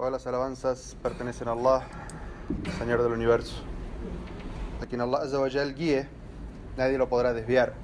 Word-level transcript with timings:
Todas 0.00 0.12
las 0.12 0.26
alabanzas 0.26 0.96
pertenecen 1.02 1.48
a 1.48 1.52
Allah, 1.52 1.82
Señor 2.78 3.02
del 3.02 3.12
universo. 3.12 3.56
A 4.80 4.86
quien 4.86 5.02
Allah 5.02 5.18
Azza 5.18 5.38
wa 5.38 5.50
Jal 5.50 5.74
guíe, 5.74 6.08
nadie 6.78 6.96
lo 6.96 7.10
podrá 7.10 7.34
desviar. 7.34 7.74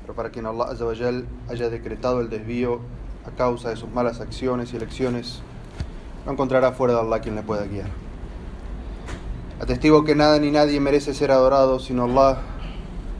Pero 0.00 0.14
para 0.14 0.30
quien 0.30 0.46
Allah 0.46 0.68
Azza 0.70 0.86
wa 0.86 0.94
Jal 0.96 1.26
haya 1.50 1.68
decretado 1.68 2.22
el 2.22 2.30
desvío 2.30 2.80
a 3.26 3.30
causa 3.36 3.68
de 3.68 3.76
sus 3.76 3.90
malas 3.90 4.22
acciones 4.22 4.72
y 4.72 4.76
elecciones, 4.76 5.42
no 6.24 6.32
encontrará 6.32 6.72
fuera 6.72 6.94
de 6.94 7.00
Allah 7.00 7.20
quien 7.20 7.34
le 7.34 7.42
pueda 7.42 7.66
guiar. 7.66 7.90
Atestigo 9.60 10.02
que 10.02 10.14
nada 10.14 10.38
ni 10.38 10.50
nadie 10.50 10.80
merece 10.80 11.12
ser 11.12 11.30
adorado 11.30 11.78
sino 11.78 12.04
Allah, 12.04 12.38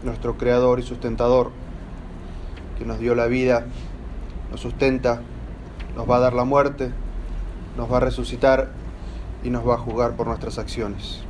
nuestro 0.03 0.39
creador 0.39 0.79
y 0.81 0.83
sustentador, 0.83 1.51
que 2.79 2.87
nos 2.87 2.99
dio 3.01 3.15
la 3.15 3.27
vida, 3.27 3.67
nos 4.51 4.63
sustenta, 4.63 5.21
nos 5.95 6.09
va 6.09 6.17
a 6.17 6.21
dar 6.21 6.33
la 6.33 6.45
muerte, 6.45 6.91
nos 7.77 7.91
va 7.91 7.99
a 7.99 8.01
resucitar 8.01 8.71
y 9.43 9.51
nos 9.51 9.67
va 9.69 9.75
a 9.75 9.79
juzgar 9.79 10.17
por 10.17 10.27
nuestras 10.27 10.59
acciones. 10.59 11.21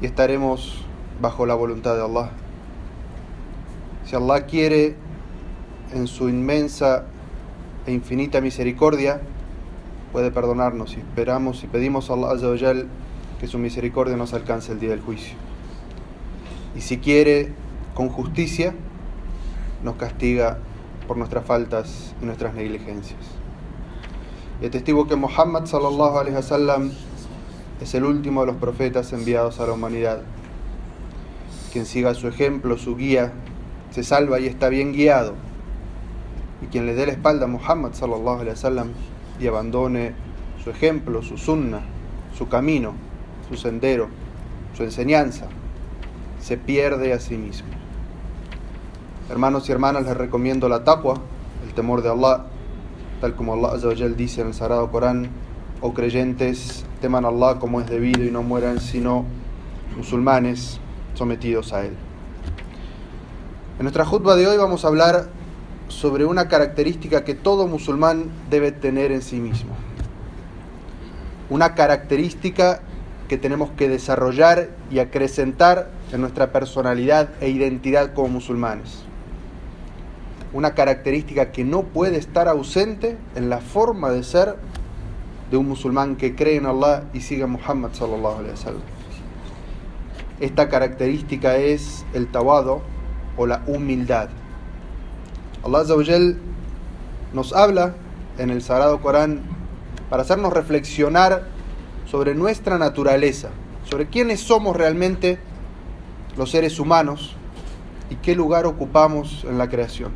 Y 0.00 0.06
estaremos 0.06 0.84
bajo 1.20 1.46
la 1.46 1.54
voluntad 1.54 1.94
de 1.94 2.02
Allah. 2.02 2.30
Si 4.04 4.16
Allah 4.16 4.46
quiere, 4.46 4.96
en 5.92 6.06
su 6.06 6.28
inmensa 6.28 7.04
e 7.86 7.92
infinita 7.92 8.40
misericordia, 8.40 9.20
puede 10.12 10.30
perdonarnos 10.30 10.96
y 10.96 11.00
esperamos 11.00 11.64
y 11.64 11.66
pedimos 11.66 12.10
a 12.10 12.14
Allah 12.14 12.86
que 13.40 13.46
su 13.46 13.58
misericordia 13.58 14.16
nos 14.16 14.34
alcance 14.34 14.72
el 14.72 14.80
día 14.80 14.90
del 14.90 15.00
juicio. 15.00 15.34
Y 16.76 16.80
si 16.80 16.98
quiere, 16.98 17.52
con 17.94 18.08
justicia, 18.08 18.74
nos 19.82 19.96
castiga 19.96 20.58
por 21.06 21.16
nuestras 21.16 21.44
faltas 21.44 22.14
y 22.22 22.24
nuestras 22.24 22.54
negligencias. 22.54 23.20
Y 24.60 24.68
testigo 24.68 25.08
que 25.08 25.16
Muhammad 25.16 25.66
sallallahu 25.66 26.18
alaihi 26.18 26.36
wasallam 26.36 26.92
es 27.80 27.94
el 27.94 28.04
último 28.04 28.42
de 28.42 28.46
los 28.48 28.56
profetas 28.56 29.12
enviados 29.12 29.58
a 29.58 29.66
la 29.66 29.72
humanidad. 29.72 30.22
Quien 31.72 31.84
siga 31.84 32.14
su 32.14 32.28
ejemplo, 32.28 32.78
su 32.78 32.96
guía, 32.96 33.32
se 33.90 34.04
salva 34.04 34.38
y 34.38 34.46
está 34.46 34.68
bien 34.68 34.92
guiado. 34.92 35.34
Y 36.62 36.66
quien 36.66 36.86
le 36.86 36.94
dé 36.94 37.06
la 37.06 37.12
espalda 37.12 37.46
a 37.46 37.48
Muhammad 37.48 37.92
sallallahu 37.92 38.40
alaihi 38.40 38.50
wasallam 38.50 38.92
y 39.40 39.46
abandone 39.48 40.12
su 40.62 40.70
ejemplo, 40.70 41.22
su 41.22 41.36
sunna, 41.36 41.80
su 42.36 42.48
camino, 42.48 42.94
su 43.48 43.56
sendero, 43.56 44.08
su 44.76 44.84
enseñanza, 44.84 45.48
se 46.40 46.56
pierde 46.56 47.12
a 47.12 47.18
sí 47.18 47.36
mismo. 47.36 47.68
Hermanos 49.32 49.66
y 49.66 49.72
hermanas, 49.72 50.04
les 50.04 50.14
recomiendo 50.14 50.68
la 50.68 50.84
taqwa, 50.84 51.14
el 51.64 51.72
temor 51.72 52.02
de 52.02 52.10
Allah, 52.10 52.44
tal 53.22 53.34
como 53.34 53.54
Allah 53.54 53.70
Azza 53.72 53.88
wa 53.88 53.96
Jal 53.96 54.14
dice 54.14 54.42
en 54.42 54.48
el 54.48 54.52
Sagrado 54.52 54.90
Corán, 54.90 55.30
oh 55.80 55.94
creyentes, 55.94 56.84
teman 57.00 57.24
a 57.24 57.28
Allah 57.28 57.58
como 57.58 57.80
es 57.80 57.88
debido 57.88 58.26
y 58.26 58.30
no 58.30 58.42
mueran 58.42 58.78
sino 58.78 59.24
musulmanes 59.96 60.80
sometidos 61.14 61.72
a 61.72 61.86
Él. 61.86 61.94
En 63.78 63.84
nuestra 63.84 64.04
jutba 64.04 64.36
de 64.36 64.46
hoy 64.46 64.58
vamos 64.58 64.84
a 64.84 64.88
hablar 64.88 65.28
sobre 65.88 66.26
una 66.26 66.48
característica 66.48 67.24
que 67.24 67.32
todo 67.34 67.66
musulmán 67.66 68.26
debe 68.50 68.70
tener 68.70 69.12
en 69.12 69.22
sí 69.22 69.40
mismo. 69.40 69.72
Una 71.48 71.74
característica 71.74 72.82
que 73.28 73.38
tenemos 73.38 73.70
que 73.70 73.88
desarrollar 73.88 74.68
y 74.90 74.98
acrecentar 74.98 75.88
en 76.12 76.20
nuestra 76.20 76.52
personalidad 76.52 77.30
e 77.40 77.48
identidad 77.48 78.12
como 78.12 78.28
musulmanes 78.28 79.06
una 80.52 80.74
característica 80.74 81.50
que 81.50 81.64
no 81.64 81.82
puede 81.82 82.18
estar 82.18 82.48
ausente 82.48 83.16
en 83.34 83.48
la 83.48 83.60
forma 83.60 84.10
de 84.10 84.22
ser 84.22 84.56
de 85.50 85.56
un 85.56 85.68
musulmán 85.68 86.16
que 86.16 86.34
cree 86.34 86.56
en 86.56 86.66
Allah 86.66 87.04
y 87.12 87.20
sigue 87.20 87.42
a 87.42 87.46
Muhammad 87.46 87.90
sallallahu. 87.92 88.44
Esta 90.40 90.68
característica 90.68 91.56
es 91.56 92.04
el 92.14 92.26
tawado 92.26 92.82
o 93.36 93.46
la 93.46 93.62
humildad. 93.66 94.28
Allah 95.62 95.84
nos 97.32 97.52
habla 97.52 97.94
en 98.38 98.50
el 98.50 98.62
Sagrado 98.62 99.00
Corán 99.00 99.40
para 100.10 100.22
hacernos 100.22 100.52
reflexionar 100.52 101.44
sobre 102.06 102.34
nuestra 102.34 102.76
naturaleza, 102.78 103.50
sobre 103.88 104.06
quiénes 104.08 104.40
somos 104.40 104.76
realmente 104.76 105.38
los 106.36 106.50
seres 106.50 106.78
humanos 106.78 107.36
y 108.10 108.16
qué 108.16 108.34
lugar 108.34 108.66
ocupamos 108.66 109.44
en 109.48 109.58
la 109.58 109.68
creación. 109.68 110.12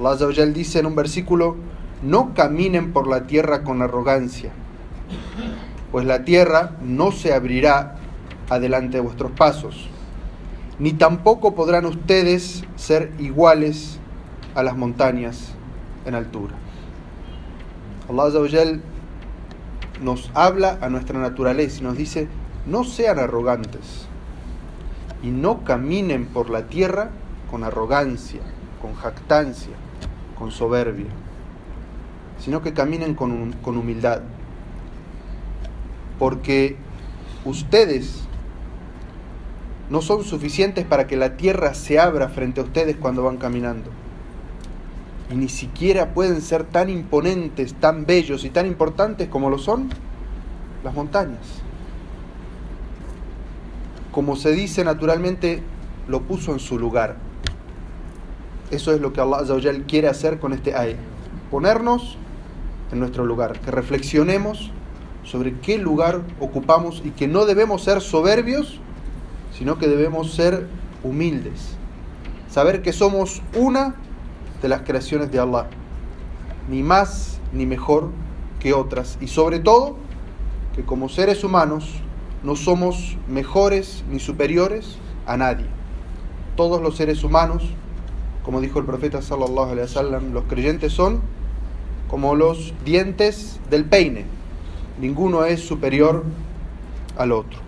Allah 0.00 0.12
Azza 0.12 0.46
dice 0.46 0.78
en 0.78 0.86
un 0.86 0.96
versículo, 0.96 1.56
no 2.02 2.32
caminen 2.32 2.94
por 2.94 3.06
la 3.06 3.26
tierra 3.26 3.62
con 3.64 3.82
arrogancia, 3.82 4.50
pues 5.92 6.06
la 6.06 6.24
tierra 6.24 6.72
no 6.82 7.12
se 7.12 7.34
abrirá 7.34 7.96
adelante 8.48 8.96
de 8.96 9.02
vuestros 9.02 9.30
pasos, 9.32 9.90
ni 10.78 10.94
tampoco 10.94 11.54
podrán 11.54 11.84
ustedes 11.84 12.64
ser 12.76 13.12
iguales 13.18 13.98
a 14.54 14.62
las 14.62 14.74
montañas 14.74 15.52
en 16.06 16.14
altura. 16.14 16.54
Allah 18.08 18.80
nos 20.00 20.30
habla 20.32 20.78
a 20.80 20.88
nuestra 20.88 21.18
naturaleza 21.18 21.80
y 21.80 21.82
nos 21.82 21.98
dice, 21.98 22.26
no 22.64 22.84
sean 22.84 23.18
arrogantes 23.18 24.06
y 25.22 25.28
no 25.28 25.62
caminen 25.62 26.24
por 26.24 26.48
la 26.48 26.68
tierra 26.68 27.10
con 27.50 27.64
arrogancia, 27.64 28.40
con 28.80 28.94
jactancia, 28.94 29.74
con 30.40 30.50
soberbia, 30.50 31.06
sino 32.38 32.62
que 32.62 32.72
caminen 32.72 33.14
con, 33.14 33.52
con 33.62 33.76
humildad. 33.76 34.22
Porque 36.18 36.76
ustedes 37.44 38.22
no 39.90 40.00
son 40.00 40.24
suficientes 40.24 40.86
para 40.86 41.06
que 41.06 41.16
la 41.16 41.36
tierra 41.36 41.74
se 41.74 42.00
abra 42.00 42.30
frente 42.30 42.60
a 42.60 42.64
ustedes 42.64 42.96
cuando 42.96 43.22
van 43.22 43.36
caminando. 43.36 43.90
Y 45.30 45.34
ni 45.34 45.48
siquiera 45.48 46.14
pueden 46.14 46.40
ser 46.40 46.64
tan 46.64 46.88
imponentes, 46.88 47.74
tan 47.74 48.06
bellos 48.06 48.44
y 48.44 48.50
tan 48.50 48.66
importantes 48.66 49.28
como 49.28 49.50
lo 49.50 49.58
son 49.58 49.90
las 50.82 50.94
montañas. 50.94 51.60
Como 54.10 54.36
se 54.36 54.52
dice 54.52 54.84
naturalmente, 54.84 55.62
lo 56.08 56.22
puso 56.22 56.52
en 56.52 56.60
su 56.60 56.78
lugar. 56.78 57.29
Eso 58.70 58.92
es 58.92 59.00
lo 59.00 59.12
que 59.12 59.20
Allah 59.20 59.38
Azawajal 59.38 59.84
quiere 59.84 60.08
hacer 60.08 60.38
con 60.38 60.52
este 60.52 60.74
ay. 60.74 60.96
Ponernos 61.50 62.16
en 62.92 63.00
nuestro 63.00 63.24
lugar, 63.24 63.58
que 63.60 63.70
reflexionemos 63.70 64.70
sobre 65.24 65.58
qué 65.58 65.78
lugar 65.78 66.22
ocupamos 66.38 67.02
y 67.04 67.10
que 67.10 67.28
no 67.28 67.44
debemos 67.46 67.82
ser 67.82 68.00
soberbios, 68.00 68.80
sino 69.56 69.78
que 69.78 69.88
debemos 69.88 70.32
ser 70.32 70.66
humildes. 71.02 71.76
Saber 72.48 72.82
que 72.82 72.92
somos 72.92 73.42
una 73.56 73.94
de 74.62 74.68
las 74.68 74.82
creaciones 74.82 75.30
de 75.30 75.38
Allah, 75.38 75.66
ni 76.68 76.82
más 76.82 77.40
ni 77.52 77.66
mejor 77.66 78.10
que 78.60 78.72
otras. 78.72 79.18
Y 79.20 79.28
sobre 79.28 79.58
todo, 79.58 79.96
que 80.74 80.82
como 80.84 81.08
seres 81.08 81.44
humanos 81.44 81.90
no 82.42 82.56
somos 82.56 83.16
mejores 83.28 84.04
ni 84.10 84.18
superiores 84.18 84.96
a 85.26 85.36
nadie. 85.36 85.66
Todos 86.56 86.80
los 86.80 86.96
seres 86.96 87.22
humanos 87.24 87.64
como 88.44 88.60
dijo 88.60 88.78
el 88.78 88.86
profeta 88.86 89.22
sallallahu 89.22 89.72
alaihi 89.72 89.82
wasallam, 89.82 90.32
los 90.32 90.44
creyentes 90.44 90.92
son 90.92 91.20
como 92.08 92.34
los 92.34 92.74
dientes 92.84 93.60
del 93.70 93.84
peine. 93.84 94.24
Ninguno 95.00 95.44
es 95.44 95.60
superior 95.60 96.24
al 97.16 97.32
otro. 97.32 97.58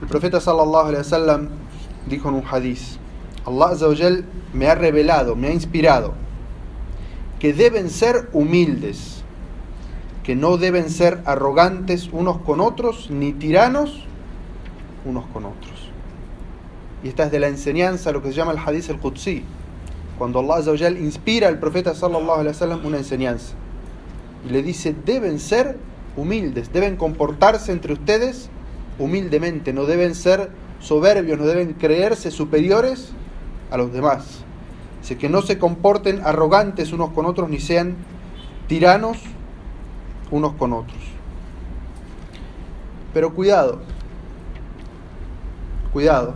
El 0.00 0.08
profeta 0.08 0.40
sallallahu 0.40 0.86
alaihi 0.88 0.98
wasallam 0.98 1.48
dijo 2.08 2.28
en 2.28 2.34
un 2.34 2.44
hadiz, 2.50 2.98
Allah 3.46 3.68
azawajal 3.68 4.24
me 4.52 4.68
ha 4.68 4.74
revelado, 4.74 5.36
me 5.36 5.48
ha 5.48 5.52
inspirado 5.52 6.14
que 7.38 7.52
deben 7.52 7.90
ser 7.90 8.28
humildes, 8.32 9.24
que 10.22 10.36
no 10.36 10.58
deben 10.58 10.90
ser 10.90 11.22
arrogantes 11.24 12.08
unos 12.12 12.38
con 12.38 12.60
otros 12.60 13.10
ni 13.10 13.32
tiranos 13.32 14.04
unos 15.04 15.24
con 15.32 15.46
otros. 15.46 15.81
Y 17.02 17.08
esta 17.08 17.24
es 17.24 17.32
de 17.32 17.40
la 17.40 17.48
enseñanza, 17.48 18.12
lo 18.12 18.22
que 18.22 18.28
se 18.28 18.34
llama 18.34 18.52
el 18.52 18.58
hadith 18.58 18.90
al-Qudsi. 18.90 19.44
Cuando 20.18 20.38
Allah 20.38 20.90
inspira 20.90 21.48
al 21.48 21.58
profeta 21.58 21.94
sallallahu 21.94 22.40
alaihi 22.40 22.48
wasallam 22.48 22.86
una 22.86 22.98
enseñanza. 22.98 23.54
Y 24.46 24.52
le 24.52 24.62
dice, 24.62 24.94
deben 25.04 25.38
ser 25.38 25.78
humildes, 26.16 26.72
deben 26.72 26.96
comportarse 26.96 27.72
entre 27.72 27.94
ustedes 27.94 28.50
humildemente, 28.98 29.72
no 29.72 29.84
deben 29.84 30.14
ser 30.14 30.50
soberbios, 30.80 31.38
no 31.38 31.46
deben 31.46 31.72
creerse 31.74 32.30
superiores 32.30 33.12
a 33.70 33.76
los 33.76 33.92
demás. 33.92 34.44
Dice 35.00 35.16
que 35.16 35.28
no 35.28 35.42
se 35.42 35.58
comporten 35.58 36.20
arrogantes 36.24 36.92
unos 36.92 37.10
con 37.10 37.26
otros 37.26 37.48
ni 37.48 37.58
sean 37.58 37.96
tiranos 38.68 39.18
unos 40.30 40.52
con 40.54 40.72
otros. 40.72 41.00
Pero 43.12 43.34
cuidado, 43.34 43.80
cuidado, 45.92 46.34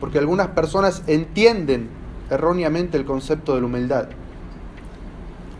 porque 0.00 0.18
algunas 0.18 0.48
personas 0.48 1.02
entienden 1.06 1.88
erróneamente 2.30 2.96
el 2.96 3.04
concepto 3.04 3.54
de 3.54 3.60
la 3.60 3.66
humildad. 3.66 4.08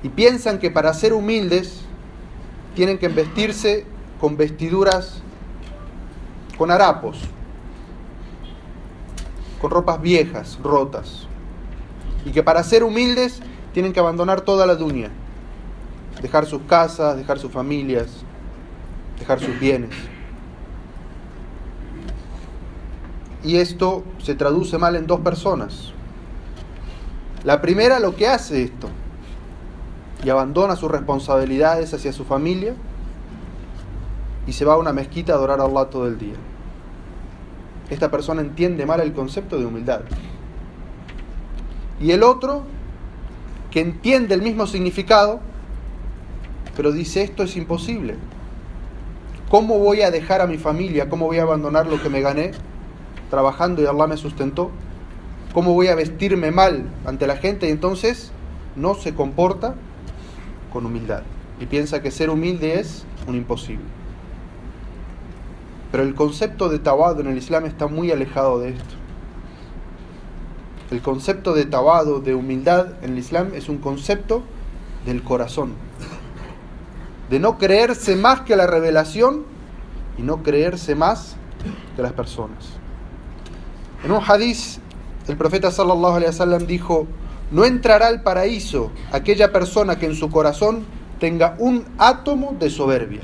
y 0.02 0.10
piensan 0.10 0.58
que 0.58 0.70
para 0.70 0.92
ser 0.92 1.14
humildes 1.14 1.80
tienen 2.74 2.98
que 2.98 3.08
vestirse 3.08 3.86
con 4.20 4.36
vestiduras 4.36 5.22
con 6.56 6.70
harapos, 6.70 7.18
con 9.60 9.70
ropas 9.70 10.00
viejas, 10.00 10.58
rotas, 10.62 11.26
y 12.24 12.30
que 12.30 12.42
para 12.42 12.62
ser 12.62 12.84
humildes 12.84 13.40
tienen 13.72 13.92
que 13.92 14.00
abandonar 14.00 14.42
toda 14.42 14.66
la 14.66 14.74
dunya, 14.74 15.10
dejar 16.22 16.46
sus 16.46 16.62
casas, 16.62 17.16
dejar 17.16 17.38
sus 17.38 17.50
familias, 17.50 18.08
dejar 19.18 19.40
sus 19.40 19.58
bienes. 19.58 19.90
Y 23.44 23.56
esto 23.58 24.02
se 24.18 24.34
traduce 24.34 24.78
mal 24.78 24.96
en 24.96 25.06
dos 25.06 25.20
personas. 25.20 25.92
La 27.44 27.60
primera 27.60 28.00
lo 28.00 28.16
que 28.16 28.26
hace 28.26 28.62
esto 28.62 28.88
y 30.24 30.30
abandona 30.30 30.76
sus 30.76 30.90
responsabilidades 30.90 31.92
hacia 31.92 32.12
su 32.14 32.24
familia 32.24 32.74
y 34.46 34.52
se 34.52 34.64
va 34.64 34.74
a 34.74 34.78
una 34.78 34.94
mezquita 34.94 35.34
a 35.34 35.36
adorar 35.36 35.60
a 35.60 35.64
Allah 35.64 35.90
todo 35.90 36.06
el 36.06 36.18
día. 36.18 36.34
Esta 37.90 38.10
persona 38.10 38.40
entiende 38.40 38.86
mal 38.86 39.00
el 39.00 39.12
concepto 39.12 39.58
de 39.58 39.66
humildad. 39.66 40.00
Y 42.00 42.12
el 42.12 42.22
otro, 42.22 42.62
que 43.70 43.80
entiende 43.80 44.34
el 44.34 44.40
mismo 44.40 44.66
significado, 44.66 45.40
pero 46.74 46.92
dice 46.92 47.22
esto 47.22 47.42
es 47.42 47.56
imposible. 47.56 48.16
¿Cómo 49.50 49.78
voy 49.78 50.00
a 50.00 50.10
dejar 50.10 50.40
a 50.40 50.46
mi 50.46 50.56
familia? 50.56 51.10
¿Cómo 51.10 51.26
voy 51.26 51.38
a 51.38 51.42
abandonar 51.42 51.86
lo 51.86 52.02
que 52.02 52.08
me 52.08 52.22
gané 52.22 52.52
trabajando 53.34 53.82
y 53.82 53.86
Allah 53.86 54.06
me 54.06 54.16
sustentó? 54.16 54.70
¿Cómo 55.52 55.74
voy 55.74 55.88
a 55.88 55.96
vestirme 55.96 56.52
mal 56.52 56.84
ante 57.04 57.26
la 57.26 57.36
gente? 57.36 57.66
Y 57.66 57.70
entonces 57.70 58.30
no 58.76 58.94
se 58.94 59.12
comporta 59.12 59.74
con 60.72 60.86
humildad 60.86 61.22
y 61.60 61.66
piensa 61.66 62.00
que 62.00 62.12
ser 62.12 62.30
humilde 62.30 62.78
es 62.78 63.04
un 63.26 63.34
imposible. 63.34 63.84
Pero 65.90 66.04
el 66.04 66.14
concepto 66.14 66.68
de 66.68 66.78
tabado 66.78 67.20
en 67.20 67.26
el 67.26 67.36
Islam 67.36 67.66
está 67.66 67.88
muy 67.88 68.12
alejado 68.12 68.60
de 68.60 68.70
esto. 68.70 68.94
El 70.92 71.00
concepto 71.02 71.54
de 71.54 71.64
tabado, 71.64 72.20
de 72.20 72.34
humildad 72.34 73.02
en 73.02 73.12
el 73.12 73.18
Islam 73.18 73.50
es 73.54 73.68
un 73.68 73.78
concepto 73.78 74.42
del 75.06 75.22
corazón. 75.22 75.72
De 77.30 77.40
no 77.40 77.58
creerse 77.58 78.14
más 78.14 78.42
que 78.42 78.54
la 78.54 78.68
revelación 78.68 79.44
y 80.18 80.22
no 80.22 80.42
creerse 80.44 80.94
más 80.94 81.36
que 81.96 82.02
las 82.02 82.12
personas. 82.12 82.83
En 84.04 84.12
un 84.12 84.20
hadiz, 84.22 84.80
el 85.28 85.36
profeta 85.38 85.70
sallallahu 85.70 86.16
alaihi 86.16 86.26
wasallam 86.26 86.66
dijo: 86.66 87.06
No 87.50 87.64
entrará 87.64 88.08
al 88.08 88.22
paraíso 88.22 88.90
aquella 89.12 89.50
persona 89.50 89.98
que 89.98 90.06
en 90.06 90.14
su 90.14 90.30
corazón 90.30 90.84
tenga 91.18 91.56
un 91.58 91.86
átomo 91.96 92.54
de 92.60 92.68
soberbia. 92.68 93.22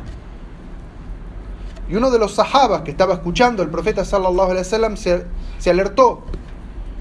Y 1.91 1.97
uno 1.97 2.11
de 2.11 2.19
los 2.19 2.35
sahabas 2.35 2.83
que 2.83 2.93
estaba 2.93 3.15
escuchando 3.15 3.63
el 3.63 3.69
profeta 3.69 4.05
sallallahu 4.05 4.53
alaihi 4.53 4.59
wasallam 4.59 4.97
se, 4.97 5.27
se 5.59 5.71
alertó 5.71 6.23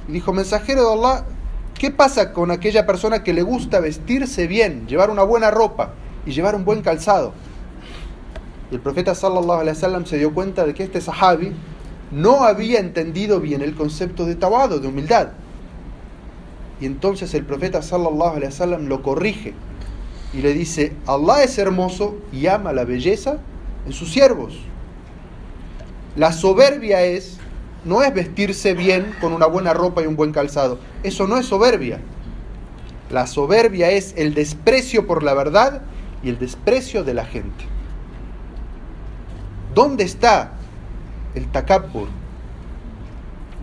y 0.09 0.13
dijo, 0.13 0.33
mensajero 0.33 0.81
de 0.81 0.93
Allah, 0.93 1.25
¿qué 1.75 1.91
pasa 1.91 2.33
con 2.33 2.51
aquella 2.51 2.85
persona 2.85 3.23
que 3.23 3.31
le 3.31 3.43
gusta 3.43 3.79
vestirse 3.79 4.47
bien, 4.47 4.87
llevar 4.87 5.11
una 5.11 5.23
buena 5.23 5.51
ropa 5.51 5.93
y 6.25 6.31
llevar 6.31 6.55
un 6.55 6.65
buen 6.65 6.81
calzado? 6.81 7.33
Y 8.71 8.75
el 8.75 8.81
profeta 8.81 9.13
sallallahu 9.15 9.61
alaihi 9.61 9.75
wasallam 9.77 10.05
se 10.05 10.17
dio 10.17 10.33
cuenta 10.33 10.65
de 10.65 10.73
que 10.73 10.83
este 10.83 10.99
sahabi 10.99 11.53
no 12.11 12.43
había 12.43 12.79
entendido 12.79 13.39
bien 13.39 13.61
el 13.61 13.75
concepto 13.75 14.25
de 14.25 14.35
tabado, 14.35 14.79
de 14.79 14.87
humildad. 14.87 15.29
Y 16.81 16.85
entonces 16.85 17.33
el 17.33 17.45
profeta 17.45 17.81
sallallahu 17.81 18.37
alaihi 18.37 18.45
wasallam 18.45 18.87
lo 18.87 19.03
corrige 19.03 19.53
y 20.33 20.41
le 20.41 20.53
dice, 20.53 20.93
Allah 21.07 21.43
es 21.43 21.57
hermoso 21.57 22.17
y 22.31 22.47
ama 22.47 22.73
la 22.73 22.85
belleza 22.85 23.39
en 23.85 23.93
sus 23.93 24.11
siervos. 24.11 24.59
La 26.15 26.31
soberbia 26.31 27.03
es, 27.03 27.37
no 27.85 28.01
es 28.01 28.13
vestirse 28.13 28.73
bien 28.73 29.13
con 29.21 29.33
una 29.33 29.45
buena 29.45 29.73
ropa 29.73 30.01
y 30.01 30.07
un 30.07 30.15
buen 30.15 30.31
calzado. 30.31 30.79
Eso 31.03 31.27
no 31.27 31.37
es 31.37 31.45
soberbia. 31.45 31.99
La 33.09 33.25
soberbia 33.25 33.89
es 33.91 34.13
el 34.17 34.33
desprecio 34.33 35.07
por 35.07 35.23
la 35.23 35.33
verdad 35.33 35.81
y 36.23 36.29
el 36.29 36.39
desprecio 36.39 37.03
de 37.03 37.13
la 37.13 37.25
gente. 37.25 37.65
¿Dónde 39.73 40.03
está 40.03 40.58
el 41.39 41.47
takabbur? 41.51 42.07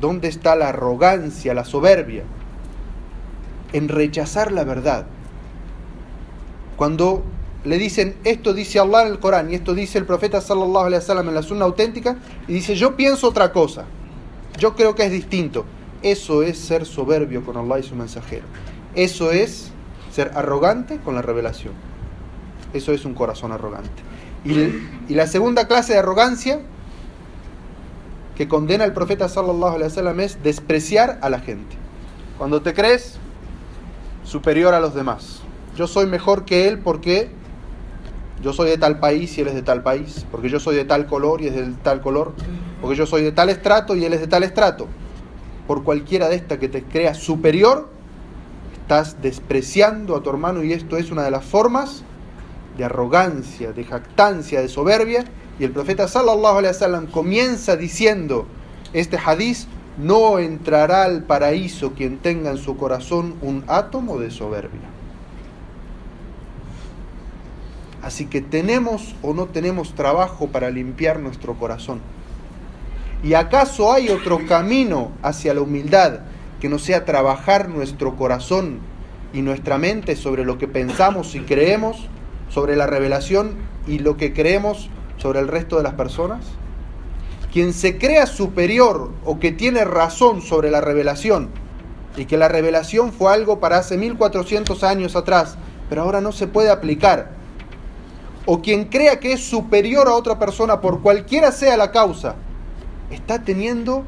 ¿Dónde 0.01 0.29
está 0.29 0.57
la 0.57 0.71
arrogancia, 0.71 1.55
la 1.55 1.65
soberbia? 1.65 2.25
En 3.73 3.89
rechazar 3.89 4.53
la 4.53 4.65
verdad. 4.65 5.07
Cuando 6.77 7.25
le 7.65 7.79
dicen 7.79 8.17
esto 8.25 8.53
dice 8.53 8.79
Allah 8.79 9.03
en 9.03 9.09
el 9.09 9.19
Corán 9.19 9.51
y 9.51 9.55
esto 9.55 9.75
dice 9.75 9.99
el 9.99 10.07
profeta 10.07 10.41
sallallahu 10.41 10.87
alaihi 10.87 11.01
wasallam 11.01 11.29
en 11.29 11.35
la 11.35 11.43
sunna 11.43 11.65
auténtica 11.65 12.17
y 12.47 12.55
dice 12.55 12.75
yo 12.75 12.97
pienso 12.97 13.29
otra 13.29 13.53
cosa. 13.53 13.85
Yo 14.59 14.75
creo 14.75 14.95
que 14.95 15.05
es 15.05 15.13
distinto. 15.13 15.65
Eso 16.03 16.43
es 16.43 16.59
ser 16.59 16.87
soberbio 16.87 17.45
con 17.45 17.57
Allah 17.57 17.79
y 17.79 17.83
su 17.83 17.95
mensajero. 17.95 18.45
Eso 18.95 19.33
es 19.33 19.71
ser 20.13 20.33
arrogante 20.35 20.99
con 20.99 21.15
la 21.15 21.23
revelación. 21.23 21.75
Eso 22.73 22.93
es 22.93 23.05
un 23.05 23.15
corazón 23.15 23.53
arrogante. 23.53 24.03
Y, 24.45 25.13
y 25.13 25.15
la 25.15 25.27
segunda 25.27 25.67
clase 25.67 25.95
de 25.95 25.99
arrogancia 25.99 26.61
que 28.37 28.49
condena 28.49 28.85
el 28.85 28.93
profeta 28.93 29.29
sallallahu 29.29 29.77
alaihi 29.77 29.85
wasallam 29.85 30.21
es 30.21 30.43
despreciar 30.43 31.19
a 31.23 31.31
la 31.31 31.41
gente. 31.41 31.77
Cuando 32.39 32.63
te 32.63 32.75
crees 32.75 33.19
superior 34.25 34.75
a 34.75 34.81
los 34.81 34.95
demás. 34.95 35.41
Yo 35.77 35.87
soy 35.87 36.07
mejor 36.07 36.45
que 36.45 36.69
él 36.69 36.79
porque 36.79 37.31
yo 38.43 38.53
soy 38.53 38.69
de 38.69 38.79
tal 38.79 38.99
país 38.99 39.37
y 39.39 39.41
él 39.41 39.49
es 39.49 39.55
de 39.55 39.63
tal 39.63 39.83
país, 39.83 40.27
porque 40.31 40.49
yo 40.51 40.61
soy 40.61 40.77
de 40.77 40.85
tal 40.85 41.07
color 41.07 41.41
y 41.41 41.47
es 41.47 41.55
de 41.55 41.67
tal 41.83 42.01
color, 42.01 42.33
porque 42.81 42.97
yo 42.97 43.07
soy 43.07 43.23
de 43.23 43.33
tal 43.33 43.49
estrato 43.49 43.97
y 43.97 44.05
él 44.05 44.13
es 44.13 44.21
de 44.21 44.27
tal 44.27 44.43
estrato. 44.43 44.89
Por 45.67 45.85
cualquiera 45.85 46.29
de 46.29 46.37
estas 46.37 46.59
que 46.59 46.69
te 46.69 46.83
creas 46.83 47.19
superior, 47.19 47.89
estás 48.83 49.23
despreciando 49.23 50.17
a 50.17 50.23
tu 50.23 50.31
hermano 50.31 50.63
y 50.63 50.73
esto 50.73 50.97
es 50.97 51.11
una 51.11 51.23
de 51.23 51.31
las 51.31 51.45
formas 51.45 52.03
de 52.77 52.85
arrogancia, 52.85 53.73
de 53.73 53.85
jactancia, 53.85 54.61
de 54.61 54.69
soberbia. 54.69 55.25
Y 55.59 55.65
el 55.65 55.71
profeta 55.71 56.07
sallallahu 56.09 56.59
alaihi 56.59 56.75
wasallam 56.75 57.07
comienza 57.07 57.77
diciendo 57.77 58.47
este 58.93 59.19
hadiz, 59.19 59.67
no 59.99 60.39
entrará 60.39 61.05
al 61.05 61.23
paraíso 61.23 61.93
quien 61.93 62.19
tenga 62.19 62.51
en 62.51 62.59
su 62.59 62.77
corazón 62.77 63.37
un 63.41 63.65
átomo 63.67 64.19
de 64.19 64.31
soberbia. 64.31 64.89
Así 68.03 68.27
que 68.27 68.41
tenemos 68.41 69.17
o 69.23 69.35
no 69.35 69.47
tenemos 69.47 69.95
trabajo 69.95 70.49
para 70.49 70.71
limpiar 70.71 71.19
nuestro 71.19 71.55
corazón. 71.55 72.01
¿Y 73.25 73.35
acaso 73.35 73.93
hay 73.93 74.11
otro 74.11 74.47
camino 74.47 75.11
hacia 75.23 75.55
la 75.55 75.63
humildad 75.63 76.21
que 76.61 76.69
no 76.69 76.79
sea 76.79 77.05
trabajar 77.05 77.69
nuestro 77.69 78.17
corazón 78.17 78.79
y 79.33 79.43
nuestra 79.43 79.79
mente 79.79 80.15
sobre 80.15 80.45
lo 80.45 80.59
que 80.59 80.69
pensamos 80.69 81.35
y 81.35 81.41
creemos, 81.41 82.07
sobre 82.49 82.77
la 82.77 82.87
revelación 82.87 83.57
y 83.87 83.99
lo 83.99 84.17
que 84.17 84.33
creemos 84.33 84.89
sobre 85.17 85.41
el 85.41 85.49
resto 85.49 85.77
de 85.77 85.83
las 85.83 85.95
personas? 85.95 86.45
Quien 87.53 87.73
se 87.73 87.99
crea 87.99 88.27
superior 88.27 89.11
o 89.25 89.39
que 89.39 89.53
tiene 89.53 89.85
razón 89.85 90.43
sobre 90.43 90.71
la 90.71 90.81
revelación 90.81 91.51
y 92.17 92.27
que 92.27 92.37
la 92.37 92.49
revelación 92.49 93.13
fue 93.13 93.33
algo 93.33 93.61
para 93.61 93.79
hace 93.79 93.97
1400 93.97 94.85
años 94.85 95.17
atrás, 95.17 95.57
pero 95.89 96.03
ahora 96.03 96.21
no 96.21 96.33
se 96.33 96.47
puede 96.47 96.71
aplicar 96.71 97.37
o 98.47 98.63
quien 98.63 98.85
crea 98.85 99.21
que 99.21 99.33
es 99.33 99.45
superior 99.45 100.09
a 100.09 100.15
otra 100.15 100.39
persona 100.39 100.81
por 100.81 101.03
cualquiera 101.03 101.53
sea 101.53 101.77
la 101.77 101.91
causa, 101.91 102.37
está 103.11 103.43
teniendo 103.43 104.05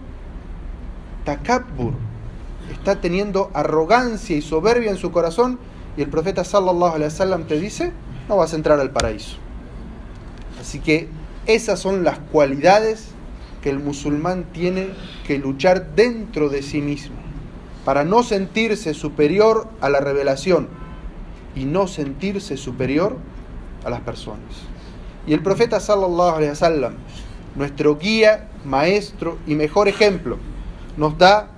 takabbur, 1.24 1.94
está 2.72 3.00
teniendo 3.00 3.50
arrogancia 3.52 4.36
y 4.36 4.40
soberbia 4.40 4.90
en 4.90 4.96
su 4.96 5.10
corazón 5.10 5.58
y 5.96 6.02
el 6.02 6.08
profeta 6.08 6.44
sallallahu 6.44 6.94
alaihi 6.94 7.04
wasallam 7.12 7.44
te 7.46 7.58
dice, 7.58 7.92
no 8.28 8.36
vas 8.36 8.52
a 8.52 8.56
entrar 8.56 8.78
al 8.78 8.90
paraíso. 8.90 9.36
Así 10.60 10.80
que 10.80 11.08
esas 11.46 11.80
son 11.80 12.04
las 12.04 12.18
cualidades 12.18 13.08
que 13.62 13.70
el 13.70 13.78
musulmán 13.78 14.44
tiene 14.52 14.88
que 15.26 15.38
luchar 15.38 15.94
dentro 15.94 16.48
de 16.48 16.62
sí 16.62 16.80
mismo 16.80 17.16
para 17.84 18.04
no 18.04 18.22
sentirse 18.22 18.92
superior 18.94 19.68
a 19.80 19.88
la 19.88 20.00
revelación 20.00 20.68
y 21.54 21.64
no 21.64 21.86
sentirse 21.86 22.56
superior 22.56 23.16
a 23.84 23.90
las 23.90 24.00
personas. 24.00 24.44
Y 25.26 25.32
el 25.32 25.42
profeta 25.42 25.80
sallallahu 25.80 26.36
alaihi 26.36 26.96
nuestro 27.54 27.96
guía, 27.96 28.48
maestro 28.64 29.38
y 29.46 29.54
mejor 29.54 29.88
ejemplo, 29.88 30.38
nos 30.96 31.16
da 31.18 31.48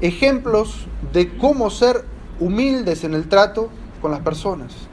ejemplos 0.00 0.86
de 1.12 1.36
cómo 1.36 1.70
ser 1.70 2.04
humildes 2.38 3.04
en 3.04 3.14
el 3.14 3.28
trato 3.28 3.70
con 4.00 4.10
las 4.10 4.20
personas. 4.20 4.85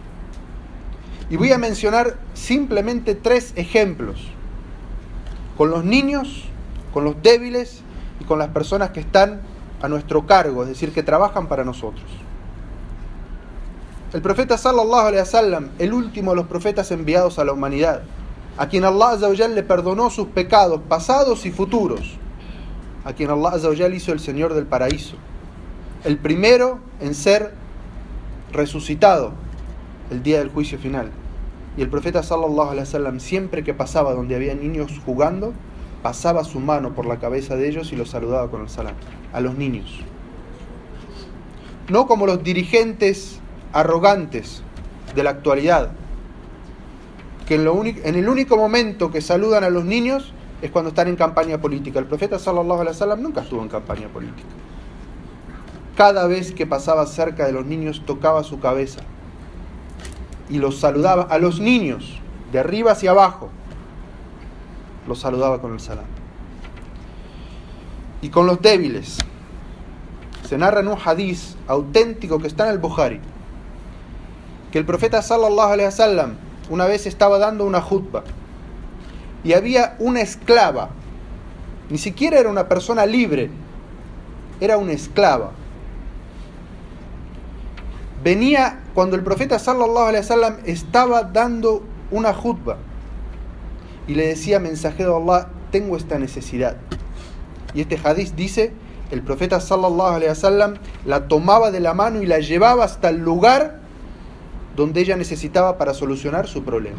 Y 1.29 1.37
voy 1.37 1.51
a 1.51 1.57
mencionar 1.57 2.17
simplemente 2.33 3.15
tres 3.15 3.53
ejemplos. 3.55 4.27
Con 5.57 5.69
los 5.69 5.85
niños, 5.85 6.45
con 6.93 7.03
los 7.03 7.21
débiles 7.21 7.81
y 8.19 8.23
con 8.25 8.39
las 8.39 8.49
personas 8.49 8.91
que 8.91 8.99
están 8.99 9.41
a 9.81 9.87
nuestro 9.87 10.25
cargo, 10.25 10.63
es 10.63 10.69
decir, 10.69 10.93
que 10.93 11.03
trabajan 11.03 11.47
para 11.47 11.63
nosotros. 11.63 12.05
El 14.13 14.21
profeta 14.21 14.57
sallallahu 14.57 15.07
alaihi 15.07 15.19
wasallam, 15.19 15.69
el 15.79 15.93
último 15.93 16.31
de 16.31 16.37
los 16.37 16.47
profetas 16.47 16.91
enviados 16.91 17.39
a 17.39 17.45
la 17.45 17.51
humanidad, 17.51 18.03
a 18.57 18.67
quien 18.67 18.85
Allah 18.85 19.09
Azzawajal 19.09 19.55
le 19.55 19.63
perdonó 19.63 20.09
sus 20.09 20.27
pecados 20.27 20.81
pasados 20.87 21.45
y 21.45 21.51
futuros, 21.51 22.17
a 23.03 23.13
quien 23.13 23.31
Allah 23.31 23.49
Azzawajal 23.49 23.93
hizo 23.93 24.11
el 24.11 24.19
Señor 24.19 24.53
del 24.53 24.67
paraíso, 24.67 25.15
el 26.03 26.17
primero 26.17 26.79
en 26.99 27.15
ser 27.15 27.53
resucitado 28.51 29.33
el 30.13 30.23
día 30.23 30.39
del 30.39 30.49
juicio 30.49 30.77
final. 30.77 31.11
Y 31.75 31.81
el 31.81 31.89
profeta 31.89 32.21
sallallahu 32.21 32.69
alaihi 32.69 32.81
wasallam 32.81 33.19
siempre 33.19 33.63
que 33.63 33.73
pasaba 33.73 34.13
donde 34.13 34.35
había 34.35 34.53
niños 34.53 34.91
jugando, 35.05 35.53
pasaba 36.03 36.43
su 36.43 36.59
mano 36.59 36.93
por 36.93 37.05
la 37.05 37.17
cabeza 37.17 37.55
de 37.55 37.67
ellos 37.67 37.91
y 37.91 37.95
los 37.95 38.09
saludaba 38.09 38.49
con 38.49 38.61
el 38.61 38.69
salam 38.69 38.93
a 39.33 39.41
los 39.41 39.57
niños. 39.57 40.01
No 41.89 42.05
como 42.05 42.27
los 42.27 42.43
dirigentes 42.43 43.39
arrogantes 43.73 44.61
de 45.15 45.23
la 45.23 45.31
actualidad, 45.31 45.91
que 47.47 47.55
en, 47.55 47.65
lo 47.65 47.83
en 47.83 48.15
el 48.15 48.29
único 48.29 48.55
momento 48.55 49.11
que 49.11 49.21
saludan 49.21 49.63
a 49.63 49.69
los 49.69 49.83
niños 49.83 50.31
es 50.61 50.71
cuando 50.71 50.89
están 50.89 51.07
en 51.07 51.15
campaña 51.15 51.59
política. 51.59 51.99
El 51.99 52.05
profeta 52.05 52.37
sallallahu 52.37 52.81
alaihi 52.81 52.95
wasallam 52.95 53.21
nunca 53.21 53.41
estuvo 53.41 53.61
en 53.63 53.69
campaña 53.69 54.07
política. 54.09 54.47
Cada 55.97 56.27
vez 56.27 56.53
que 56.53 56.65
pasaba 56.65 57.05
cerca 57.05 57.45
de 57.45 57.51
los 57.51 57.65
niños 57.65 58.03
tocaba 58.05 58.43
su 58.43 58.59
cabeza 58.59 59.01
y 60.49 60.59
los 60.59 60.79
saludaba 60.79 61.23
a 61.23 61.37
los 61.37 61.59
niños 61.59 62.19
de 62.51 62.59
arriba 62.59 62.91
hacia 62.91 63.11
abajo. 63.11 63.49
Los 65.07 65.19
saludaba 65.19 65.61
con 65.61 65.73
el 65.73 65.79
salam. 65.79 66.05
Y 68.21 68.29
con 68.29 68.45
los 68.45 68.61
débiles. 68.61 69.17
Se 70.47 70.57
narra 70.57 70.81
en 70.81 70.87
un 70.87 70.97
hadiz 71.03 71.55
auténtico 71.67 72.39
que 72.39 72.47
está 72.47 72.65
en 72.65 72.71
el 72.71 72.79
Bukhari 72.79 73.19
que 74.73 74.79
el 74.79 74.85
profeta 74.85 75.21
sallallahu 75.21 75.71
alaihi 75.73 75.85
wasallam 75.85 76.33
una 76.71 76.87
vez 76.87 77.05
estaba 77.05 77.37
dando 77.37 77.63
una 77.63 77.79
jutba 77.79 78.23
y 79.43 79.53
había 79.53 79.95
una 79.99 80.21
esclava, 80.21 80.89
ni 81.91 81.99
siquiera 81.99 82.39
era 82.39 82.49
una 82.49 82.67
persona 82.67 83.05
libre, 83.05 83.51
era 84.59 84.79
una 84.79 84.93
esclava. 84.93 85.51
Venía 88.23 88.79
cuando 88.93 89.15
el 89.15 89.23
profeta 89.23 89.57
sallallahu 89.59 90.07
alaihi 90.07 90.71
estaba 90.71 91.23
dando 91.23 91.83
una 92.11 92.33
jutba 92.33 92.77
y 94.07 94.15
le 94.15 94.27
decía, 94.27 94.59
mensajero 94.59 95.17
Allah, 95.17 95.49
tengo 95.71 95.97
esta 95.97 96.19
necesidad. 96.19 96.77
Y 97.73 97.81
este 97.81 97.99
hadith 98.03 98.35
dice, 98.35 98.73
el 99.11 99.21
profeta 99.21 99.59
sallallahu 99.59 100.15
alaihi 100.15 100.79
la 101.05 101.27
tomaba 101.27 101.71
de 101.71 101.79
la 101.79 101.93
mano 101.93 102.21
y 102.21 102.25
la 102.25 102.39
llevaba 102.39 102.83
hasta 102.83 103.09
el 103.09 103.17
lugar 103.17 103.79
donde 104.75 105.01
ella 105.01 105.15
necesitaba 105.15 105.77
para 105.77 105.93
solucionar 105.93 106.47
su 106.47 106.63
problema. 106.63 106.97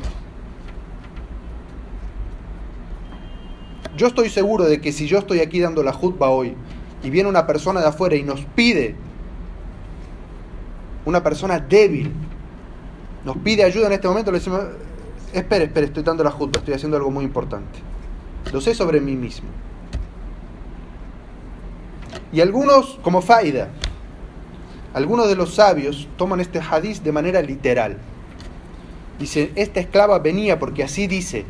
Yo 3.97 4.09
estoy 4.09 4.29
seguro 4.29 4.65
de 4.65 4.81
que 4.81 4.93
si 4.93 5.07
yo 5.07 5.19
estoy 5.19 5.41
aquí 5.41 5.61
dando 5.61 5.85
la 5.85 5.93
jutba 5.93 6.29
hoy 6.29 6.57
y 7.05 7.11
viene 7.11 7.29
una 7.29 7.47
persona 7.47 7.81
de 7.81 7.87
afuera 7.87 8.17
y 8.17 8.25
nos 8.25 8.45
pide, 8.57 8.97
una 11.05 11.23
persona 11.23 11.59
débil, 11.59 12.13
nos 13.25 13.37
pide 13.39 13.65
ayuda 13.65 13.87
en 13.87 13.93
este 13.95 14.09
momento, 14.09 14.31
le 14.31 14.39
decimos, 14.39 14.61
espere, 15.33 15.65
espere, 15.65 15.87
estoy 15.87 16.03
dando 16.03 16.25
la 16.25 16.31
jutba, 16.31 16.59
estoy 16.59 16.75
haciendo 16.75 16.97
algo 16.97 17.11
muy 17.11 17.25
importante. 17.25 17.79
Lo 18.53 18.61
sé 18.61 18.75
sobre 18.75 19.01
mí 19.01 19.17
mismo. 19.17 19.49
Y 22.33 22.41
algunos, 22.41 22.99
como 23.03 23.23
Faida, 23.23 23.69
algunos 24.93 25.29
de 25.29 25.37
los 25.37 25.55
sabios 25.55 26.09
toman 26.17 26.41
este 26.41 26.61
hadiz 26.61 27.03
de 27.03 27.13
manera 27.13 27.41
literal. 27.43 27.97
Dice, 29.19 29.53
esta 29.55 29.81
esclava 29.81 30.19
venía 30.19 30.59
porque 30.59 30.83
así 30.83 31.07
dice 31.07 31.47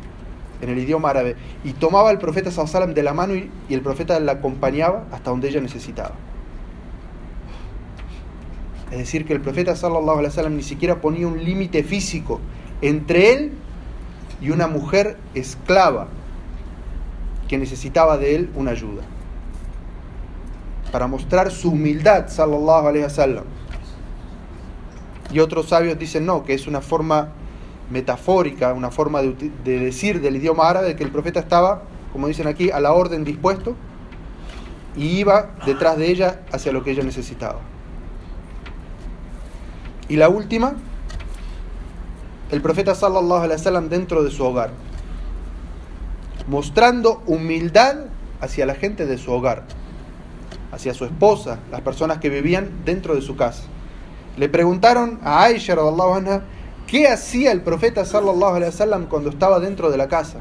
en 0.61 0.69
el 0.69 0.79
idioma 0.79 1.09
árabe, 1.09 1.35
y 1.63 1.73
tomaba 1.73 2.09
al 2.09 2.19
profeta 2.19 2.51
sallam 2.51 2.93
de 2.93 3.03
la 3.03 3.13
mano 3.13 3.35
y, 3.35 3.49
el 3.69 3.81
profeta 3.81 4.19
la 4.19 4.33
acompañaba 4.33 5.05
hasta 5.11 5.29
donde 5.29 5.49
ella 5.49 5.61
necesitaba. 5.61 6.13
Es 8.91 8.97
decir, 8.97 9.25
que 9.25 9.33
el 9.33 9.41
profeta 9.41 9.75
sallallahu 9.75 10.19
alaihi 10.19 10.27
wasallam 10.27 10.55
ni 10.55 10.63
siquiera 10.63 11.01
ponía 11.01 11.27
un 11.27 11.43
límite 11.43 11.83
físico 11.83 12.39
entre 12.81 13.33
él 13.33 13.51
y 14.41 14.51
una 14.51 14.67
mujer 14.67 15.17
esclava 15.33 16.07
que 17.47 17.57
necesitaba 17.57 18.17
de 18.17 18.35
él 18.35 18.49
una 18.55 18.71
ayuda 18.71 19.03
para 20.91 21.07
mostrar 21.07 21.51
su 21.51 21.71
humildad, 21.71 22.29
sallallahu 22.29 22.87
alaihi 22.87 23.03
wasallam. 23.03 23.43
Y 25.31 25.39
otros 25.39 25.67
sabios 25.67 25.99
dicen 25.99 26.25
no, 26.25 26.45
que 26.45 26.53
es 26.53 26.67
una 26.67 26.79
forma 26.79 27.33
metafórica, 27.89 28.71
una 28.73 28.91
forma 28.91 29.21
de, 29.21 29.51
de, 29.63 29.79
decir 29.79 30.21
del 30.21 30.37
idioma 30.37 30.69
árabe 30.69 30.95
que 30.95 31.03
el 31.03 31.11
profeta 31.11 31.39
estaba, 31.39 31.81
como 32.13 32.27
dicen 32.27 32.47
aquí, 32.47 32.71
a 32.71 32.79
la 32.79 32.93
orden 32.93 33.25
dispuesto 33.25 33.75
y 34.95 35.19
iba 35.19 35.51
detrás 35.65 35.97
de 35.97 36.09
ella 36.09 36.41
hacia 36.51 36.71
lo 36.71 36.83
que 36.83 36.91
ella 36.91 37.03
necesitaba. 37.03 37.59
Y 40.09 40.17
la 40.17 40.29
última, 40.29 40.75
el 42.51 42.61
profeta 42.61 42.95
sallallahu 42.95 43.43
alaihi 43.43 43.59
wasallam 43.59 43.89
dentro 43.89 44.23
de 44.23 44.31
su 44.31 44.43
hogar, 44.43 44.71
mostrando 46.47 47.23
humildad 47.25 48.05
hacia 48.41 48.65
la 48.65 48.75
gente 48.75 49.05
de 49.05 49.17
su 49.17 49.31
hogar 49.31 49.63
hacia 50.75 50.93
su 50.93 51.05
esposa, 51.05 51.59
las 51.71 51.81
personas 51.81 52.17
que 52.19 52.29
vivían 52.29 52.69
dentro 52.83 53.15
de 53.15 53.21
su 53.21 53.35
casa. 53.35 53.63
Le 54.37 54.49
preguntaron 54.49 55.19
a 55.23 55.43
Aisha 55.43 55.73
anha, 55.73 56.41
qué 56.85 57.07
hacía 57.07 57.53
el 57.53 57.61
profeta 57.61 58.03
sallallahu 58.03 58.55
alaihi 58.55 58.71
wasallam 58.71 59.05
cuando 59.05 59.29
estaba 59.29 59.59
dentro 59.61 59.89
de 59.89 59.97
la 59.97 60.09
casa. 60.09 60.39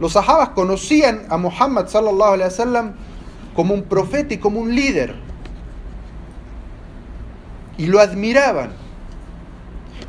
Los 0.00 0.12
sahabas 0.12 0.50
conocían 0.50 1.22
a 1.30 1.38
Muhammad 1.38 1.88
sallallahu 1.88 2.34
alaihi 2.34 2.50
wasallam 2.50 2.92
como 3.56 3.72
un 3.72 3.84
profeta 3.84 4.34
y 4.34 4.38
como 4.38 4.60
un 4.60 4.74
líder. 4.74 5.14
Y 7.78 7.86
lo 7.86 8.00
admiraban. 8.00 8.72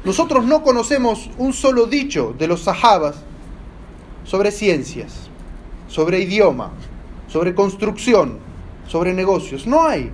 Nosotros 0.04 0.44
no 0.46 0.64
conocemos 0.64 1.30
un 1.38 1.54
solo 1.54 1.86
dicho 1.86 2.36
de 2.38 2.48
los 2.48 2.64
sahabas 2.64 3.16
sobre 4.24 4.52
ciencias, 4.52 5.30
sobre 5.88 6.20
idioma, 6.20 6.72
sobre 7.28 7.56
construcción, 7.56 8.40
sobre 8.88 9.14
negocios. 9.14 9.68
No 9.68 9.86
hay. 9.86 10.12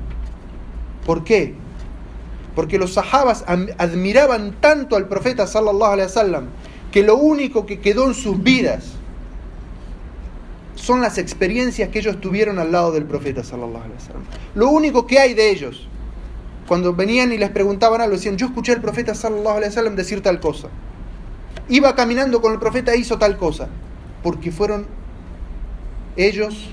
¿Por 1.05 1.23
qué? 1.23 1.55
Porque 2.55 2.77
los 2.77 2.93
sahabas 2.93 3.43
admiraban 3.47 4.55
tanto 4.59 4.95
al 4.95 5.07
profeta 5.07 5.45
sallallahu 5.45 5.91
alaihi 5.91 6.07
wasallam 6.07 6.45
que 6.91 7.03
lo 7.03 7.17
único 7.17 7.65
que 7.65 7.79
quedó 7.79 8.07
en 8.07 8.13
sus 8.13 8.41
vidas 8.41 8.93
son 10.75 11.01
las 11.01 11.17
experiencias 11.17 11.89
que 11.89 11.99
ellos 11.99 12.19
tuvieron 12.21 12.59
al 12.59 12.71
lado 12.71 12.91
del 12.91 13.05
profeta 13.05 13.43
sallallahu 13.43 13.83
alaihi 13.83 13.95
wasallam. 13.95 14.23
Lo 14.55 14.69
único 14.69 15.05
que 15.05 15.19
hay 15.19 15.33
de 15.33 15.51
ellos 15.51 15.87
cuando 16.67 16.93
venían 16.93 17.31
y 17.31 17.37
les 17.37 17.49
preguntaban 17.49 18.01
algo 18.01 18.15
decían, 18.15 18.37
"Yo 18.37 18.47
escuché 18.47 18.73
al 18.73 18.81
profeta 18.81 19.13
sallallahu 19.13 19.57
alaihi 19.57 19.69
wasallam 19.69 19.95
decir 19.95 20.21
tal 20.21 20.39
cosa." 20.39 20.69
Iba 21.69 21.95
caminando 21.95 22.41
con 22.41 22.53
el 22.53 22.59
profeta 22.59 22.93
e 22.93 22.97
hizo 22.97 23.17
tal 23.17 23.37
cosa, 23.37 23.67
porque 24.23 24.51
fueron 24.51 24.85
ellos 26.15 26.69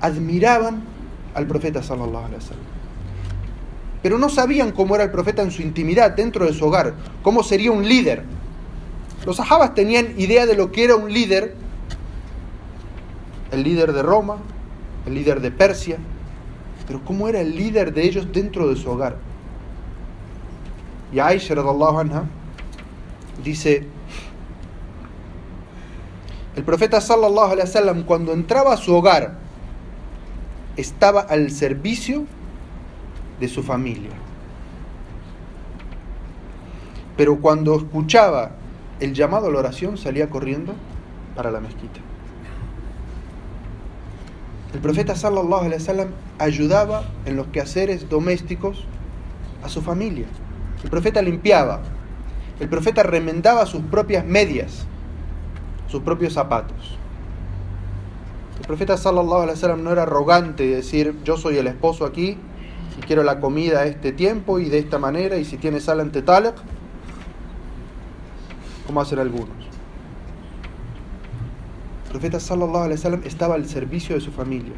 admiraban 0.00 0.82
al 1.34 1.46
profeta 1.46 1.82
sallallahu 1.82 2.24
alaihi 2.24 2.36
wasallam. 2.36 2.64
Pero 4.02 4.18
no 4.18 4.28
sabían 4.28 4.72
cómo 4.72 4.94
era 4.94 5.04
el 5.04 5.10
profeta 5.10 5.42
en 5.42 5.50
su 5.50 5.62
intimidad, 5.62 6.12
dentro 6.12 6.46
de 6.46 6.52
su 6.52 6.66
hogar, 6.66 6.94
cómo 7.22 7.42
sería 7.42 7.72
un 7.72 7.86
líder. 7.86 8.22
Los 9.26 9.36
sahabas 9.36 9.74
tenían 9.74 10.14
idea 10.18 10.46
de 10.46 10.54
lo 10.54 10.70
que 10.70 10.84
era 10.84 10.94
un 10.96 11.12
líder, 11.12 11.54
el 13.50 13.62
líder 13.62 13.92
de 13.92 14.02
Roma, 14.02 14.36
el 15.06 15.14
líder 15.14 15.40
de 15.40 15.50
Persia, 15.50 15.98
pero 16.88 17.04
cómo 17.04 17.28
era 17.28 17.42
el 17.42 17.54
líder 17.54 17.92
de 17.92 18.02
ellos 18.02 18.32
dentro 18.32 18.66
de 18.66 18.74
su 18.74 18.90
hogar. 18.90 19.18
Y 21.12 21.20
Aisha 21.20 21.54
anha 21.54 22.24
dice, 23.44 23.86
el 26.56 26.64
profeta 26.64 26.98
sallallahu 27.00 27.52
alaihi 27.52 27.68
wasallam 27.68 28.04
cuando 28.04 28.32
entraba 28.32 28.72
a 28.72 28.78
su 28.78 28.94
hogar, 28.94 29.36
estaba 30.78 31.20
al 31.20 31.50
servicio 31.50 32.24
de 33.38 33.48
su 33.48 33.62
familia. 33.62 34.12
Pero 37.18 37.38
cuando 37.38 37.76
escuchaba 37.76 38.52
el 38.98 39.12
llamado 39.12 39.48
a 39.48 39.50
la 39.50 39.58
oración 39.58 39.98
salía 39.98 40.30
corriendo 40.30 40.72
para 41.36 41.50
la 41.50 41.60
mezquita. 41.60 42.00
El 44.74 44.80
profeta 44.80 45.14
sallallahu 45.14 45.64
alaihi 45.64 45.80
wasallam 45.80 46.08
ayudaba 46.38 47.04
en 47.24 47.36
los 47.36 47.46
quehaceres 47.46 48.08
domésticos 48.08 48.84
a 49.62 49.68
su 49.68 49.80
familia. 49.80 50.26
El 50.84 50.90
profeta 50.90 51.22
limpiaba. 51.22 51.80
El 52.60 52.68
profeta 52.68 53.02
remendaba 53.02 53.64
sus 53.66 53.82
propias 53.82 54.26
medias, 54.26 54.84
sus 55.88 56.02
propios 56.02 56.34
zapatos. 56.34 56.98
El 58.60 58.66
profeta 58.66 58.96
sallallahu 58.96 59.42
alaihi 59.42 59.52
wasallam 59.52 59.84
no 59.84 59.92
era 59.92 60.02
arrogante 60.02 60.64
y 60.64 60.68
decir, 60.68 61.14
yo 61.24 61.36
soy 61.38 61.56
el 61.56 61.66
esposo 61.66 62.04
aquí 62.04 62.36
y 62.98 63.00
quiero 63.06 63.22
la 63.22 63.40
comida 63.40 63.80
a 63.80 63.86
este 63.86 64.12
tiempo 64.12 64.58
y 64.58 64.68
de 64.68 64.78
esta 64.78 64.98
manera, 64.98 65.38
y 65.38 65.44
si 65.44 65.56
tiene 65.56 65.80
sal 65.80 66.00
ante 66.00 66.20
talaq, 66.20 66.56
como 68.86 69.00
hacen 69.00 69.18
algunos. 69.18 69.67
El 72.08 72.12
profeta 72.12 72.40
sallallahu 72.40 72.84
alaihi 72.84 72.94
wasallam 72.94 73.22
estaba 73.24 73.54
al 73.54 73.68
servicio 73.68 74.14
de 74.14 74.22
su 74.22 74.32
familia, 74.32 74.72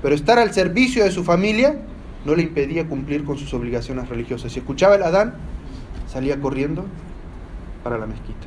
pero 0.00 0.14
estar 0.14 0.38
al 0.38 0.54
servicio 0.54 1.02
de 1.02 1.10
su 1.10 1.24
familia 1.24 1.76
no 2.24 2.36
le 2.36 2.44
impedía 2.44 2.86
cumplir 2.86 3.24
con 3.24 3.36
sus 3.36 3.52
obligaciones 3.52 4.08
religiosas. 4.08 4.52
Si 4.52 4.60
escuchaba 4.60 4.94
el 4.94 5.02
Adán, 5.02 5.34
salía 6.06 6.40
corriendo 6.40 6.84
para 7.82 7.98
la 7.98 8.06
mezquita. 8.06 8.46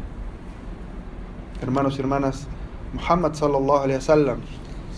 Hermanos 1.61 1.97
y 1.97 2.00
hermanas, 2.00 2.47
Muhammad 2.93 3.33
sallallahu 3.33 3.83
alaihi 3.83 3.97
wasallam 3.97 4.39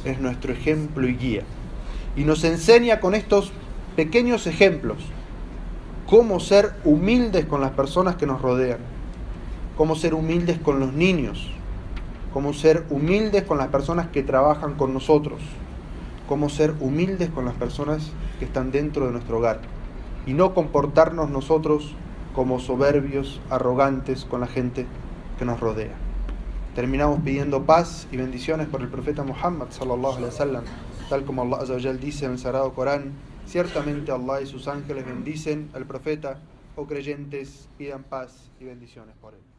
es 0.05 0.19
nuestro 0.19 0.53
ejemplo 0.53 1.07
y 1.07 1.15
guía. 1.15 1.41
Y 2.15 2.25
nos 2.25 2.43
enseña 2.43 2.99
con 2.99 3.15
estos 3.15 3.51
pequeños 3.95 4.45
ejemplos 4.45 4.99
cómo 6.05 6.39
ser 6.39 6.73
humildes 6.83 7.45
con 7.45 7.61
las 7.61 7.71
personas 7.71 8.15
que 8.15 8.27
nos 8.27 8.43
rodean, 8.43 8.77
cómo 9.75 9.95
ser 9.95 10.13
humildes 10.13 10.59
con 10.59 10.79
los 10.79 10.93
niños, 10.93 11.51
cómo 12.33 12.53
ser 12.53 12.85
humildes 12.89 13.43
con 13.43 13.59
las 13.59 13.67
personas 13.67 14.07
que 14.07 14.23
trabajan 14.23 14.73
con 14.73 14.93
nosotros, 14.93 15.39
cómo 16.27 16.49
ser 16.49 16.73
humildes 16.79 17.29
con 17.29 17.45
las 17.45 17.53
personas 17.53 18.11
que 18.39 18.45
están 18.45 18.71
dentro 18.71 19.05
de 19.05 19.11
nuestro 19.11 19.37
hogar 19.37 19.61
y 20.25 20.33
no 20.33 20.55
comportarnos 20.55 21.29
nosotros 21.29 21.93
como 22.33 22.59
soberbios, 22.59 23.39
arrogantes 23.51 24.25
con 24.25 24.41
la 24.41 24.47
gente 24.47 24.87
que 25.37 25.45
nos 25.45 25.59
rodea. 25.59 25.93
Terminamos 26.73 27.19
pidiendo 27.21 27.63
paz 27.63 28.07
y 28.11 28.17
bendiciones 28.17 28.67
por 28.67 28.81
el 28.81 28.87
profeta 28.87 29.23
Muhammad 29.23 29.67
sallallahu 29.69 30.13
alaihi 30.13 30.25
wasallam, 30.25 30.63
tal 31.09 31.25
como 31.25 31.43
Allah 31.43 31.57
azza 31.57 31.73
wa 31.73 31.81
jal 31.81 31.99
dice 31.99 32.25
en 32.25 32.31
el 32.31 32.39
Sagrado 32.39 32.73
Corán, 32.73 33.11
ciertamente 33.45 34.11
Allah 34.11 34.41
y 34.41 34.47
sus 34.47 34.67
ángeles 34.67 35.05
bendicen 35.05 35.69
al 35.73 35.85
profeta 35.85 36.39
o 36.75 36.87
creyentes 36.87 37.69
pidan 37.77 38.01
paz 38.01 38.49
y 38.59 38.65
bendiciones 38.65 39.15
por 39.21 39.35
él. 39.35 39.52